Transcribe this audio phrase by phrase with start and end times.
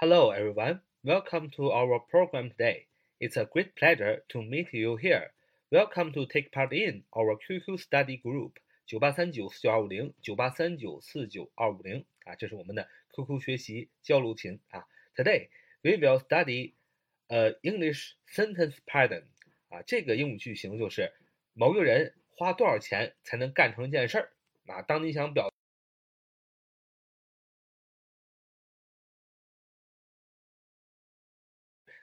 [0.00, 0.80] Hello, everyone.
[1.02, 2.86] Welcome to our program today.
[3.18, 5.32] It's a great pleasure to meet you here.
[5.72, 8.52] Welcome to take part in our QQ study group
[8.86, 14.84] 九八三九四九二五零九八三九四九二五零啊，这是我们的 QQ 学习交流群啊。
[15.16, 15.48] Today
[15.82, 16.74] we will study
[17.28, 19.24] a English sentence pattern
[19.70, 21.12] 啊，这个英语句型就是
[21.54, 24.32] 某个人花多少钱才能干成一件事儿
[24.66, 24.82] 啊。
[24.82, 25.49] 当你想表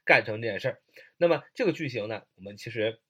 [0.05, 0.81] 干成这件事儿，
[1.17, 3.01] 那么这个句型呢，我们其实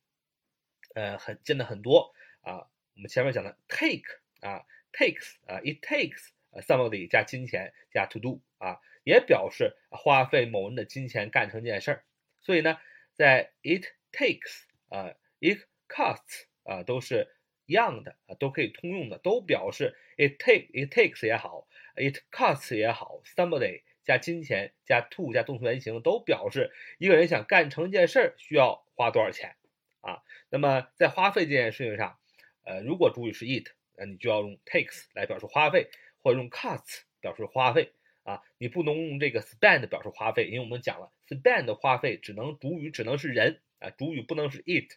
[0.95, 2.69] 呃很见的很多啊。
[2.95, 6.31] 我们前面讲的 take 啊，takes 啊，it takes
[6.63, 12.05] somebody 加金钱加 to do 啊，也表示花费某人的金钱干成这件事儿。
[12.41, 12.79] 所以呢，
[13.15, 17.29] 在 it takes 啊，it costs 啊，都是
[17.67, 23.83] 一样的啊，都可以通用的，都表示 it take it takes 也好，it costs 也好，somebody。
[24.09, 29.55] 加金钱加 to 加动词原形都表示一个人想干成一件事儿需要花多少钱
[30.01, 30.23] 啊？
[30.49, 32.19] 那么在花费这件事情上，
[32.65, 35.91] 呃，如果主语是 it，那你就要用 takes 来表示花费，
[36.23, 37.93] 或者用 costs 表示花费
[38.23, 38.43] 啊。
[38.57, 44.91] 你不能用这个 spend 表示花费，因为我们讲了 spend 花费只能主语只能是人啊，主语不能是 it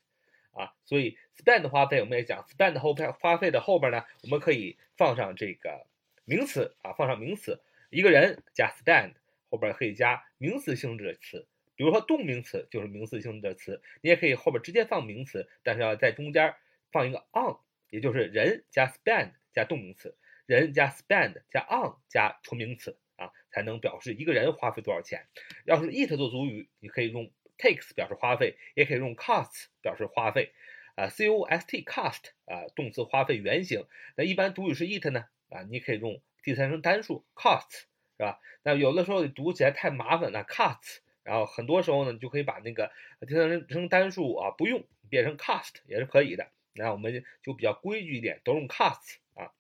[0.52, 0.72] 啊。
[0.86, 5.86] 所以 spend 花费我们也讲 spend 后边花费的后边呢，我们可以放上这个
[6.24, 7.62] 名词啊，放上名词。
[7.92, 9.16] 一个人加 spend
[9.50, 16.56] 后边可以加名词性质的词，比如说动名词就是名词性质的词，你也可以后边直接放名词，但是要在中间
[16.90, 17.58] 放一个 on，
[17.90, 25.28] 也就是人加 spend 加动名词，人加 spend 加 on 加纯名词啊，才能表示一个人花费多少钱。
[25.66, 30.54] 要是 it 做主语，你可以用 takes 表示花费，也可以用 costs 表示花费
[30.96, 33.86] 啊，cost cost 啊，动词花费原形。
[34.16, 36.22] 那一般主语是 it 呢啊，你可以用。
[36.44, 37.84] 第三人称单数 costs
[38.18, 38.40] 是吧？
[38.64, 42.92] 那有的时候你读起来太麻烦了，costs，然后很多时候呢，你就可以把那个
[43.28, 46.48] 第三人称单数啊不用，变成 cost 也是可以的。
[46.74, 49.52] 那我们就比较规矩一点，都用 costs 啊。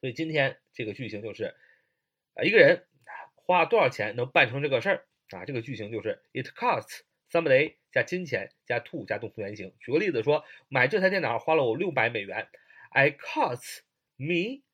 [0.00, 1.54] 所以今天这个句型就是
[2.34, 2.86] 啊，一个人
[3.34, 5.44] 花多少钱能办成这个事儿啊？
[5.44, 7.00] 这个句型就是 it costs
[7.30, 9.74] somebody 加金钱加 to 加动词原形。
[9.80, 12.48] 举个例子说，买这台电脑花了我六百美元
[12.90, 13.80] ，I costs
[14.16, 14.65] me。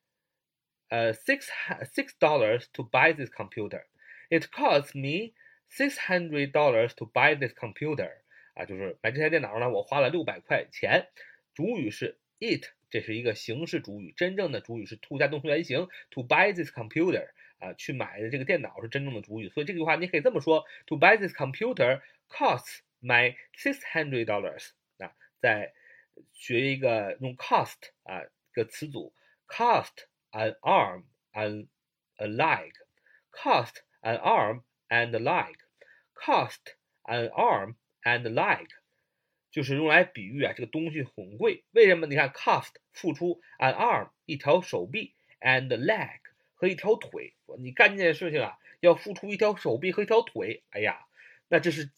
[0.92, 1.48] 呃，six
[1.92, 3.84] six dollars to buy this computer.
[4.30, 5.34] It costs me
[5.70, 8.10] six hundred dollars to buy this computer.
[8.54, 11.08] 啊，就是买这台电脑呢，我花了六百块钱。
[11.54, 15.88] 主语是 it，这是一个形式主语，真正的主语是 to 加动词原形。
[16.10, 19.50] To buy this computer，啊，去买的这个电脑是真正的主语。
[19.50, 24.70] 所以这句话你可以这么说：To buy this computer costs my six hundred dollars。
[24.98, 25.74] 啊，再
[26.32, 29.12] 学一个用 cost 啊个词组，
[29.46, 30.06] cost。
[30.33, 31.67] an arm and
[32.17, 32.73] a leg,
[33.31, 35.55] cost an arm and a leg,
[36.13, 38.67] cost an arm and a leg，
[39.51, 41.63] 就是用来比喻啊，这个东西很贵。
[41.71, 42.07] 为什么？
[42.07, 46.19] 你看，cost 付出，an arm 一条手臂，and a leg
[46.55, 47.35] 和一条腿。
[47.59, 50.63] 你干这件事情啊，要付出一条手臂和一条腿。
[50.71, 51.05] 哎呀，
[51.47, 51.91] 那这是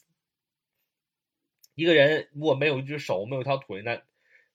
[1.76, 4.02] 一个人如果没有一只手，没有一条腿，那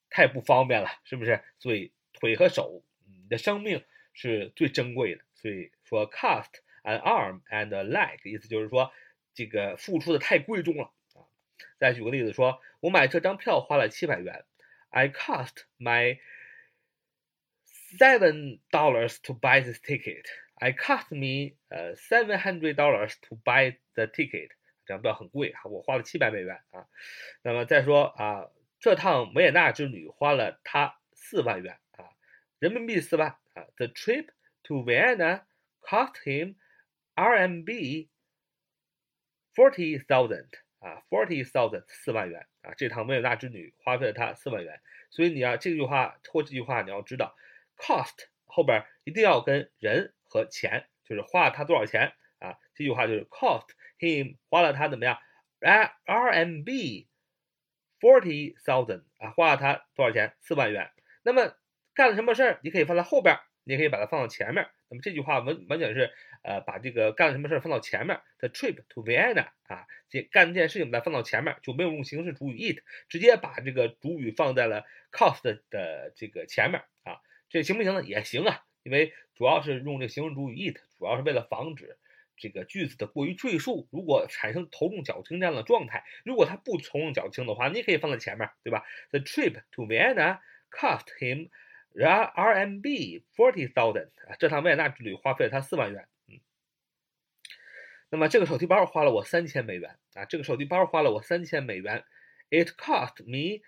[0.09, 1.43] 太不方便了，是不是？
[1.57, 2.83] 所以腿和手。
[3.31, 6.51] 的生命是最珍贵的，所以说 cost
[6.83, 8.91] an arm and a leg，意思就是说
[9.33, 11.23] 这个付出的太贵重了啊。
[11.79, 14.43] 再举个例子说，我买这张票花了七百元
[14.89, 16.19] ，I cost my
[17.97, 20.25] seven dollars to buy this ticket.
[20.55, 24.49] I cost me 呃 seven hundred dollars to buy the ticket.
[24.85, 26.85] 这张票很贵啊，我花了七百美元啊。
[27.43, 31.77] 那么再说啊，这趟维也纳之旅花了他四万元。
[32.61, 34.27] 人民币四万啊，The trip
[34.65, 35.45] to Vienna
[35.81, 36.57] cost him
[37.15, 38.07] RMB
[39.55, 44.79] forty thousand 啊，forty thousand 四万元啊，这趟维也纳之旅花费了他四万元。
[45.09, 47.35] 所以你要这句话或这句话你要知道
[47.77, 52.59] ，cost 后边一定要跟人和钱，就是花了他多少钱啊？
[52.75, 55.17] 这句话就是 cost him 花了他怎么样
[55.61, 57.07] ？RMB
[57.99, 60.35] forty thousand 啊，花了他多少钱？
[60.41, 60.91] 四万元。
[61.23, 61.55] 那么
[61.93, 64.67] 干了什么事儿，你可以放在后边，你也可以把它放到前面。
[64.89, 66.11] 那么这句话完完全是，
[66.43, 68.19] 呃，把这个干了什么事儿放到前面。
[68.39, 78.03] The trip to Vienna 啊，这干这件事情把它放到前面，就没有用形式主语 it，直接把这个主语放在了 cost 的这个前面啊，这行不行呢？
[78.03, 81.97] 也行啊，因为主要是用这形式主语 it，主要是为了防止
[82.35, 83.87] 这个句子的过于赘述。
[83.91, 90.39] 如果产生头重脚轻这样的状态，如果它不头重脚轻的话，你可以放在前面，对吧？The trip to Vienna
[90.69, 91.49] cost him
[91.93, 96.07] R RMB forty thousand 啊，这趟维也纳之旅花费了他四万元。
[96.27, 96.39] 嗯，
[98.09, 102.05] 那么这个手提包花了我三千美元啊，这个手提包花了我三千美元。
[102.49, 103.61] It cost me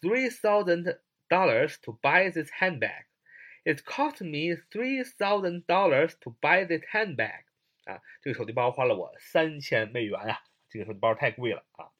[0.00, 0.98] three thousand
[1.28, 3.04] dollars to buy this handbag.
[3.64, 7.44] It cost me three thousand dollars to buy this handbag.
[7.84, 11.90] 啊，这个手提包花了我三千美元啊，这个手提包太贵了啊。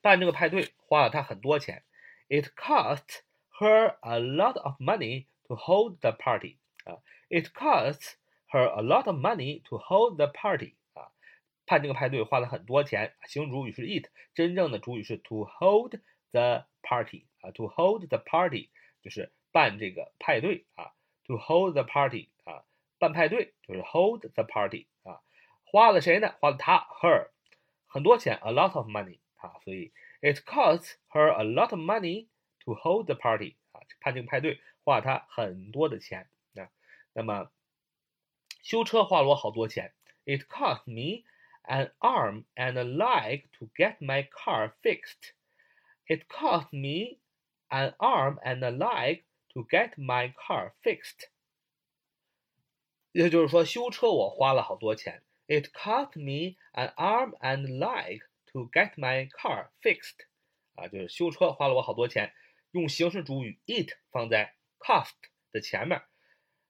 [0.00, 1.82] 办这个派对花了他很多钱。
[2.28, 3.23] It cost
[3.59, 6.57] her a lot of money to hold the party.
[6.85, 8.15] 啊，It cost
[8.51, 11.11] her a lot of money to hold the party 啊，
[11.65, 13.15] 办这个派对花了很多钱。
[13.27, 15.99] 形容主语是 it，真正的主语是 to hold
[16.31, 18.69] the party 啊，to hold the party
[19.03, 20.93] 就是办这个派对啊，
[21.25, 22.63] to hold the party 啊，
[22.97, 25.21] 办派对就是 hold the party 啊，
[25.65, 26.33] 花了谁呢？
[26.39, 27.29] 花了她 her
[27.87, 29.91] 很多钱，a lot of money 啊，所以
[30.21, 32.27] it costs her a lot of money
[32.65, 36.69] to hold the party 啊，办这个派对花了她很多的钱啊，
[37.13, 37.51] 那么。
[38.61, 39.93] 修车花了我好多钱。
[40.25, 41.23] It cost me
[41.63, 45.33] an arm and a leg to get my car fixed.
[46.05, 47.19] It cost me
[47.69, 49.23] an arm and a leg
[49.53, 51.29] to get my car fixed.
[53.13, 55.23] 也就是说，修车我花了好多钱。
[55.47, 60.27] It cost me an arm and a leg to get my car fixed.
[60.75, 62.33] 啊，就是修车花了我好多钱。
[62.74, 65.12] 用形式主语 it 放在 cost
[65.52, 66.02] 的前面，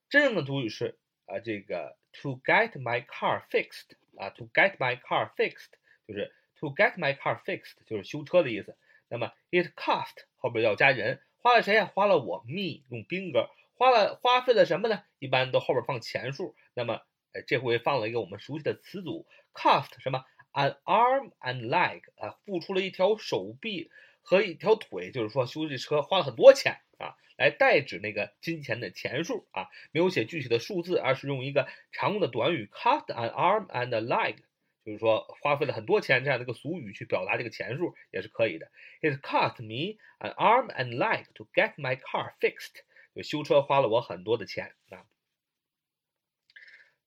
[0.07, 5.71] 真正的主语是啊，这个 to get my car fixed 啊，to get my car fixed
[6.07, 8.77] 就是 to get my car fixed 就是修车的意思。
[9.07, 11.91] 那么 it cost 后边要加人，花了谁呀？
[11.95, 15.03] 花了我 me 用宾格，花了花费了什么呢？
[15.17, 16.55] 一般都后边放前数。
[16.75, 17.01] 那么
[17.33, 19.25] 呃这回放了一个我们熟悉的词组
[19.55, 20.23] cost 什么
[20.53, 23.89] an arm and leg 啊，付出了一条手臂
[24.25, 27.15] 和一条腿，就是说修这车花了很多钱啊。
[27.37, 34.37] 来代指那个金钱的钱数啊，没有写具体的数字，而是用一个常用的短语 cost an arm and a leg，
[34.85, 38.71] 就是说花费了很多钱这样的一个俗语去表达这个钱数也是可以的。
[39.01, 42.83] It cost me an arm and leg to get my car fixed，
[43.13, 45.03] 就修车花了我很多的钱啊。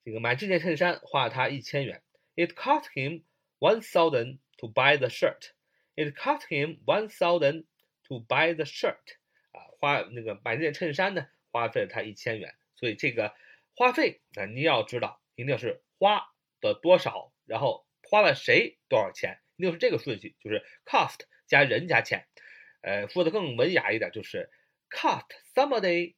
[0.05, 2.03] 这个买这件衬衫花了他一千元。
[2.35, 3.23] It cost him
[3.59, 5.53] one thousand to buy the shirt.
[5.99, 7.65] It cost him one thousand
[8.05, 9.17] to buy the shirt.
[9.51, 13.35] 啊花那个买这件衬衫呢，花费了他一千元，所以这个
[13.75, 16.23] 花费啊，你要知道，一定是花
[16.61, 21.19] 的多少，然后花了谁多少钱，一定是这个顺序，就是 cost
[21.49, 22.29] 加人加钱，
[22.83, 24.53] 呃，说的更文雅一点，就是
[24.91, 26.15] cost somebody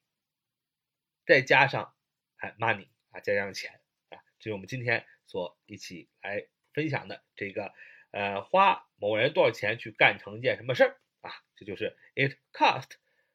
[1.25, 1.95] 再加上
[2.37, 3.81] 哎 money 啊，加上钱
[4.11, 7.73] 啊，这是我们今天所一起来分享的这个
[8.11, 12.91] 呃，花某人多少钱去干成一件什么事儿啊，这就是 it cost。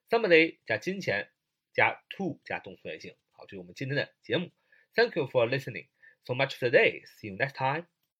[0.09, 1.31] Somebody 加金钱
[1.73, 3.15] 加 to 加动词原形。
[3.31, 4.51] 好，这是我们今天的节目。
[4.93, 5.87] Thank you for listening
[6.23, 7.05] so much today.
[7.05, 7.94] See you next time.